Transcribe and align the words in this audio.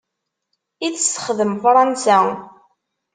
I 0.85 0.87
tessexdem 0.95 1.53
Fransa. 1.63 2.17